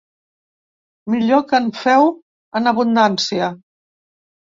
Millor 1.17 1.45
que 1.53 1.61
en 1.65 1.69
feu 1.83 2.09
en 2.63 2.75
abundància. 2.75 3.55